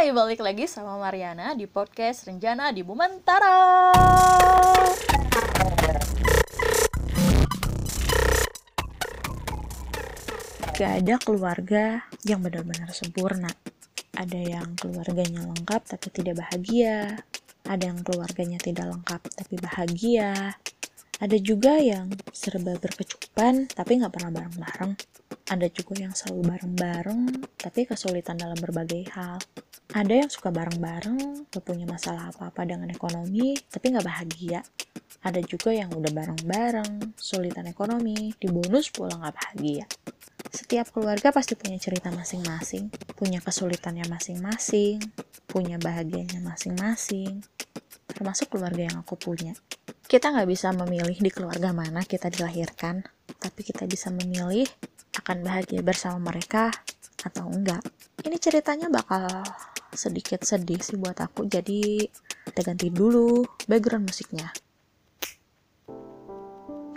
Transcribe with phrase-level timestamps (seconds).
[0.00, 3.92] Hai, balik lagi sama Mariana di podcast Renjana di Bumentara.
[10.72, 13.52] Gak ada keluarga yang benar-benar sempurna.
[14.16, 17.20] Ada yang keluarganya lengkap tapi tidak bahagia.
[17.68, 20.56] Ada yang keluarganya tidak lengkap tapi bahagia.
[21.20, 24.92] Ada juga yang serba berkecukupan tapi nggak pernah bareng-bareng.
[25.52, 27.20] Ada juga yang selalu bareng-bareng
[27.60, 29.36] tapi kesulitan dalam berbagai hal.
[29.92, 34.62] Ada yang suka bareng-bareng, gak punya masalah apa-apa dengan ekonomi, tapi nggak bahagia.
[35.20, 39.84] Ada juga yang udah bareng-bareng, sulitan ekonomi, dibonus pula nggak bahagia.
[40.48, 45.02] Setiap keluarga pasti punya cerita masing-masing, punya kesulitannya masing-masing,
[45.50, 47.42] punya bahagianya masing-masing,
[48.08, 49.52] termasuk keluarga yang aku punya.
[50.10, 52.98] Kita nggak bisa memilih di keluarga mana kita dilahirkan,
[53.38, 54.66] tapi kita bisa memilih
[55.14, 56.74] akan bahagia bersama mereka
[57.22, 57.78] atau enggak.
[58.26, 59.30] Ini ceritanya bakal
[59.94, 62.10] sedikit sedih sih buat aku, jadi
[62.42, 64.50] kita ganti dulu background musiknya.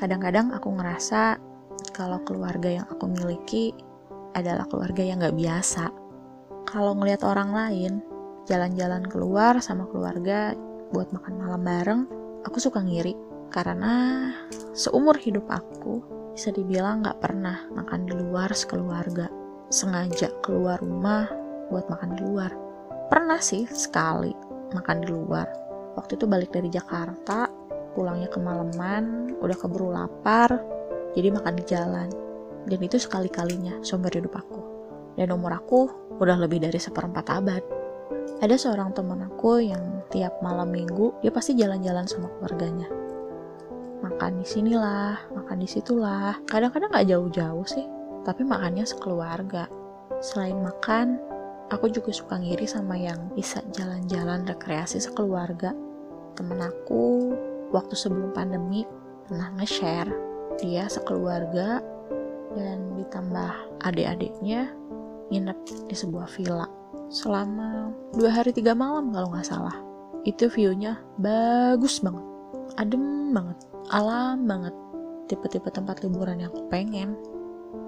[0.00, 1.36] Kadang-kadang aku ngerasa
[1.92, 3.76] kalau keluarga yang aku miliki
[4.32, 5.84] adalah keluarga yang gak biasa.
[6.64, 7.92] Kalau ngelihat orang lain,
[8.48, 10.56] jalan-jalan keluar sama keluarga
[10.96, 13.14] buat makan malam bareng, aku suka ngiri.
[13.52, 14.28] Karena
[14.72, 16.00] seumur hidup aku,
[16.32, 19.28] bisa dibilang gak pernah makan di luar sekeluarga.
[19.68, 21.28] Sengaja keluar rumah
[21.72, 22.52] buat makan di luar
[23.12, 24.32] pernah sih sekali
[24.72, 25.44] makan di luar
[26.00, 27.48] waktu itu balik dari Jakarta
[27.92, 30.48] pulangnya kemalaman udah keburu lapar
[31.12, 32.08] jadi makan di jalan
[32.64, 34.60] dan itu sekali-kalinya seumur hidup aku
[35.20, 35.92] dan umur aku
[36.24, 37.60] udah lebih dari seperempat abad
[38.42, 42.90] ada seorang teman aku yang tiap malam minggu dia pasti jalan-jalan sama keluarganya.
[44.02, 46.34] Makan di sinilah makan di situlah.
[46.50, 47.86] Kadang-kadang gak jauh-jauh sih
[48.26, 49.70] tapi makannya sekeluarga.
[50.18, 51.22] Selain makan
[51.70, 55.70] aku juga suka ngiri sama yang bisa jalan-jalan rekreasi sekeluarga.
[56.34, 57.30] Temen aku
[57.70, 58.82] waktu sebelum pandemi
[59.26, 60.10] pernah nge-share
[60.60, 61.80] dia sekeluarga
[62.52, 64.68] dan ditambah adik-adiknya
[65.32, 66.81] nginep di sebuah villa
[67.12, 69.76] selama dua hari tiga malam kalau nggak salah.
[70.24, 72.24] Itu view-nya bagus banget,
[72.80, 73.58] adem banget,
[73.92, 74.72] alam banget,
[75.28, 77.12] tipe-tipe tempat liburan yang aku pengen.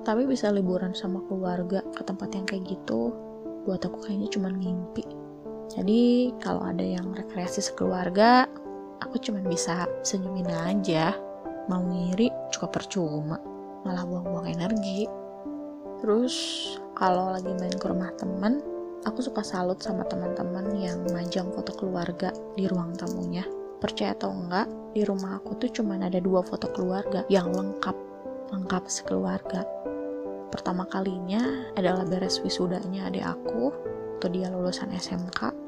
[0.05, 3.17] Tapi bisa liburan sama keluarga ke tempat yang kayak gitu
[3.65, 5.09] buat aku kayaknya cuma mimpi.
[5.73, 8.45] Jadi kalau ada yang rekreasi sekeluarga
[9.01, 11.17] aku cuma bisa senyumin aja.
[11.73, 13.41] Mau ngiri cukup percuma.
[13.89, 15.09] Malah buang-buang energi.
[16.05, 16.35] Terus
[16.93, 18.74] kalau lagi main ke rumah temen
[19.05, 23.45] aku suka salut sama teman-teman yang majang foto keluarga di ruang tamunya.
[23.79, 27.97] Percaya atau enggak di rumah aku tuh cuma ada dua foto keluarga yang lengkap
[28.53, 29.65] lengkap sekeluarga.
[30.49, 33.75] Pertama kalinya adalah beres wisudanya adik aku
[34.21, 35.65] atau dia lulusan SMK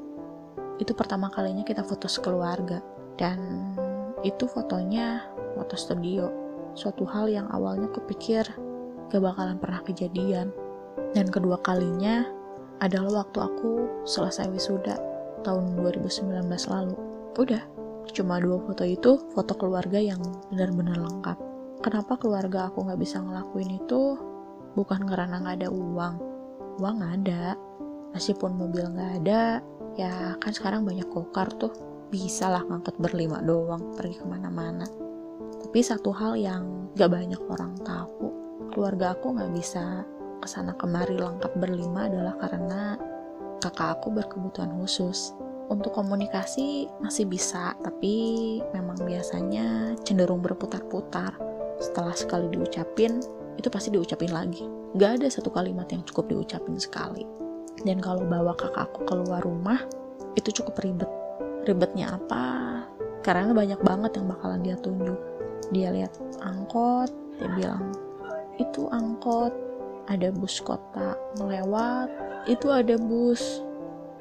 [0.77, 2.85] itu pertama kalinya kita foto sekeluarga.
[3.17, 3.73] Dan
[4.21, 5.25] itu fotonya
[5.57, 6.29] foto studio.
[6.77, 8.45] Suatu hal yang awalnya kupikir
[9.09, 10.53] gak bakalan pernah kejadian.
[11.17, 12.29] Dan kedua kalinya
[12.81, 13.71] adalah waktu aku
[14.05, 14.97] selesai wisuda
[15.47, 16.97] tahun 2019 lalu.
[17.37, 17.63] Udah
[18.15, 20.21] cuma dua foto itu foto keluarga yang
[20.53, 21.39] benar-benar lengkap.
[21.85, 24.17] Kenapa keluarga aku nggak bisa ngelakuin itu?
[24.75, 26.15] Bukan karena nggak ada uang.
[26.81, 27.57] Uang ada
[28.13, 29.61] meskipun mobil nggak ada.
[29.97, 31.73] Ya kan sekarang banyak kokar tuh.
[32.07, 34.87] Bisa lah ngangkut berlima doang pergi ke mana-mana.
[35.67, 38.31] Tapi satu hal yang gak banyak orang tahu
[38.73, 40.05] keluarga aku nggak bisa
[40.41, 42.97] ke sana kemari lengkap berlima adalah karena
[43.61, 45.33] kakak aku berkebutuhan khusus
[45.67, 48.15] untuk komunikasi masih bisa tapi
[48.71, 51.35] memang biasanya cenderung berputar-putar
[51.83, 53.19] setelah sekali diucapin
[53.57, 54.65] itu pasti diucapin lagi.
[54.97, 57.25] Gak ada satu kalimat yang cukup diucapin sekali.
[57.85, 59.81] Dan kalau bawa kakakku keluar rumah,
[60.37, 61.09] itu cukup ribet.
[61.65, 62.45] Ribetnya apa?
[63.25, 65.19] Karena banyak banget yang bakalan dia tunjuk.
[65.73, 67.11] Dia lihat angkot,
[67.41, 67.91] dia bilang,
[68.57, 69.53] itu angkot,
[70.07, 72.11] ada bus kota melewat,
[72.47, 73.63] itu ada bus,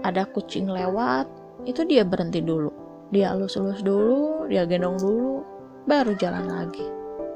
[0.01, 1.29] ada kucing lewat,
[1.65, 2.73] itu dia berhenti dulu.
[3.13, 5.45] Dia elus-elus dulu, dia gendong dulu,
[5.85, 6.85] baru jalan lagi.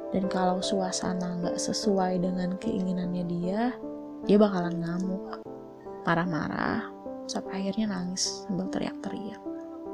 [0.09, 3.77] Dan kalau suasana nggak sesuai dengan keinginannya dia
[4.25, 5.45] dia bakalan ngamuk
[6.03, 6.89] marah-marah
[7.29, 9.37] sampai akhirnya nangis sambil teriak-teriak.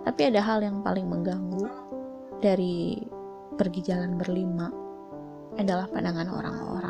[0.07, 1.67] Tapi ada hal yang paling mengganggu
[2.39, 3.03] dari
[3.59, 4.71] pergi jalan berlima
[5.59, 6.84] adalah pandangan orang-orang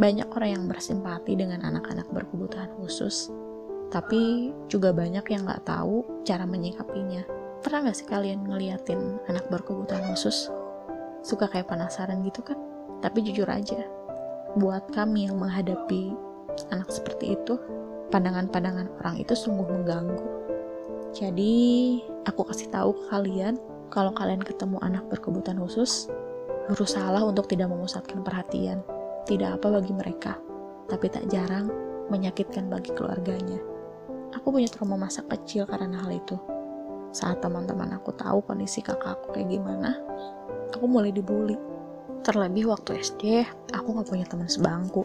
[0.00, 3.28] banyak orang yang bersimpati dengan anak-anak berkebutuhan khusus
[3.92, 7.24] tapi juga banyak yang nggak tahu cara menyikapinya
[7.60, 10.48] pernah nggak sih kalian ngeliatin anak berkebutuhan khusus
[11.20, 12.56] suka kayak penasaran gitu kan
[13.04, 13.84] tapi jujur aja
[14.56, 16.12] buat kami yang menghadapi
[16.72, 17.56] anak seperti itu
[18.12, 20.20] pandangan-pandangan orang itu sungguh mengganggu.
[21.16, 21.54] Jadi,
[22.28, 23.56] aku kasih tahu ke kalian,
[23.88, 26.12] kalau kalian ketemu anak berkebutuhan khusus,
[26.68, 28.84] berusahalah untuk tidak memusatkan perhatian.
[29.22, 30.34] Tidak apa bagi mereka,
[30.90, 31.70] tapi tak jarang
[32.10, 33.62] menyakitkan bagi keluarganya.
[34.34, 36.34] Aku punya trauma masa kecil karena hal itu.
[37.12, 39.94] Saat teman-teman aku tahu kondisi kakak aku kayak gimana,
[40.74, 41.54] aku mulai dibully.
[42.26, 45.04] Terlebih waktu SD, aku gak punya teman sebangku.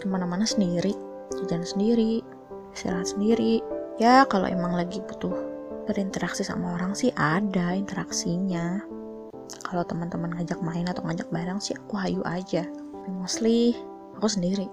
[0.00, 0.92] Ke mana-mana sendiri,
[1.40, 2.20] jajan sendiri,
[2.74, 3.62] istirahat sendiri.
[3.96, 5.32] Ya kalau emang lagi butuh
[5.86, 8.82] berinteraksi sama orang sih ada interaksinya.
[9.62, 12.66] Kalau teman-teman ngajak main atau ngajak bareng sih aku hayu aja.
[13.08, 13.76] Mostly
[14.16, 14.68] aku sendiri.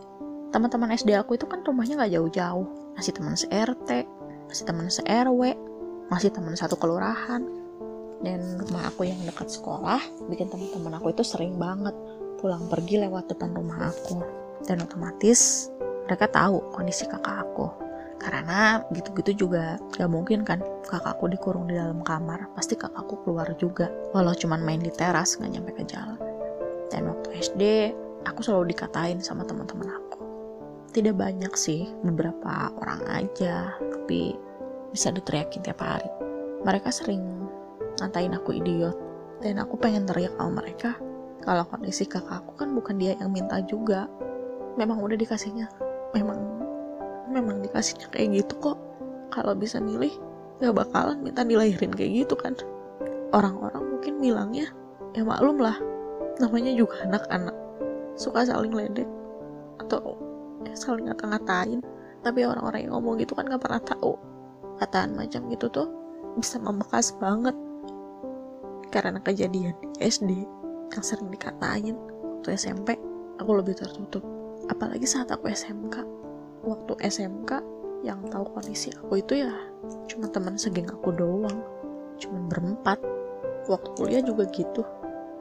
[0.52, 2.68] Teman-teman SD aku itu kan rumahnya gak jauh-jauh.
[3.00, 3.90] Masih teman se-RT,
[4.52, 5.42] masih teman se-RW,
[6.12, 7.44] masih teman satu kelurahan.
[8.22, 9.98] Dan rumah aku yang dekat sekolah
[10.30, 11.96] bikin teman-teman aku itu sering banget
[12.38, 14.22] pulang pergi lewat depan rumah aku.
[14.68, 15.72] Dan otomatis
[16.06, 17.72] mereka tahu kondisi kakak aku.
[18.22, 22.52] Karena gitu-gitu juga gak mungkin kan kakakku dikurung di dalam kamar.
[22.54, 23.90] Pasti kakakku keluar juga.
[24.14, 26.20] Walau cuman main di teras nggak nyampe ke jalan.
[26.92, 27.64] Dan waktu SD
[28.26, 30.22] aku selalu dikatain sama teman-teman aku
[30.92, 34.36] tidak banyak sih beberapa orang aja tapi
[34.92, 36.08] bisa diteriakin tiap hari.
[36.68, 37.24] Mereka sering
[38.04, 38.96] ngatain aku idiot,
[39.40, 41.00] dan aku pengen teriak sama mereka
[41.42, 44.06] kalau kondisi kakak aku kan bukan dia yang minta juga.
[44.76, 45.68] Memang udah dikasihnya,
[46.12, 46.40] memang
[47.32, 48.78] memang dikasihnya kayak gitu kok.
[49.32, 50.12] Kalau bisa milih,
[50.60, 52.52] gak bakalan minta dilahirin kayak gitu kan.
[53.32, 54.68] Orang-orang mungkin bilangnya,
[55.16, 55.80] ya maklum lah,
[56.44, 57.51] namanya juga anak-anak.
[58.22, 59.10] Suka saling ledek,
[59.82, 60.14] atau
[60.62, 61.82] ya saling ngata-ngatain.
[62.22, 64.14] Tapi orang-orang yang ngomong gitu kan gak pernah tahu
[64.78, 65.90] perkataan macam gitu tuh
[66.38, 67.54] bisa membekas banget
[68.94, 70.46] karena kejadian di SD
[70.90, 71.98] yang sering dikatain
[72.42, 72.98] waktu SMP
[73.38, 74.22] aku lebih tertutup.
[74.70, 76.02] Apalagi saat aku SMK
[76.66, 77.62] waktu SMK
[78.02, 79.54] yang tahu kondisi aku itu ya
[80.10, 81.62] cuma teman segeng aku doang.
[82.22, 83.02] Cuma berempat.
[83.70, 84.82] Waktu kuliah juga gitu.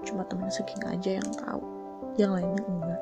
[0.04, 1.79] Cuma teman segeng aja yang tahu
[2.18, 3.00] yang lainnya enggak.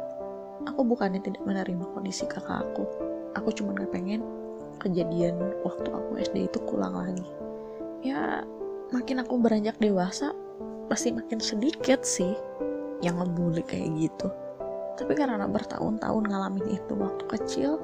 [0.69, 2.85] Aku bukannya tidak menerima kondisi kakak aku.
[3.39, 4.21] Aku cuma gak pengen
[4.83, 7.29] kejadian waktu aku SD itu kulang lagi.
[8.05, 8.43] Ya
[8.93, 10.33] makin aku beranjak dewasa
[10.89, 12.35] pasti makin sedikit sih
[13.05, 14.29] yang ngebully kayak gitu.
[14.99, 17.79] Tapi karena bertahun-tahun ngalamin itu waktu kecil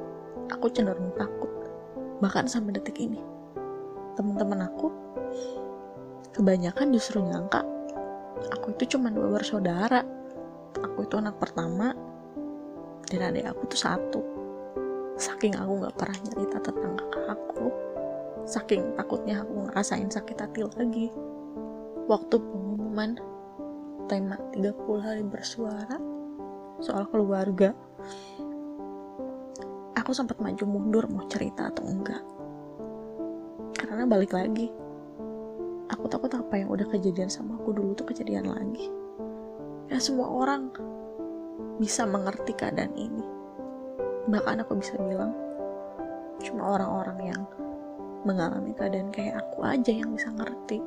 [0.50, 1.50] aku cenderung takut.
[2.18, 3.34] Bahkan sampai detik ini
[4.14, 4.94] teman-teman aku
[6.34, 7.62] kebanyakan justru nyangka
[8.54, 10.02] aku itu cuma dua bersaudara
[10.80, 11.94] aku itu anak pertama
[13.06, 14.20] dan adik aku tuh satu.
[15.14, 17.66] Saking aku nggak pernah nyerita tentang kakak aku
[18.44, 21.08] saking takutnya aku ngerasain sakit hati lagi.
[22.04, 23.16] Waktu pengumuman
[24.04, 25.96] tema 30 hari bersuara
[26.82, 27.72] soal keluarga
[29.96, 32.20] aku sempat maju mundur mau cerita atau enggak.
[33.80, 34.68] Karena balik lagi
[35.88, 39.03] aku takut apa yang udah kejadian sama aku dulu tuh kejadian lagi
[39.92, 40.72] ya semua orang
[41.78, 43.24] bisa mengerti keadaan ini.
[44.30, 45.34] Bahkan aku bisa bilang
[46.40, 47.42] cuma orang-orang yang
[48.24, 50.80] mengalami keadaan kayak aku aja yang bisa ngerti.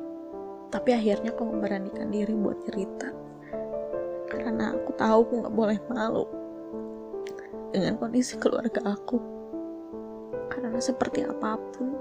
[0.68, 3.08] Tapi akhirnya aku memberanikan diri buat cerita.
[4.28, 6.24] Karena aku tahu aku nggak boleh malu
[7.72, 9.16] dengan kondisi keluarga aku.
[10.52, 11.94] Karena seperti apa pun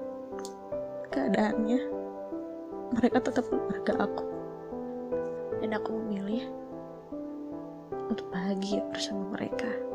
[1.14, 1.80] keadaannya
[2.98, 4.26] mereka tetap keluarga aku.
[5.64, 6.67] Dan aku memilih
[8.10, 9.87] untuk bahagia bersama mereka.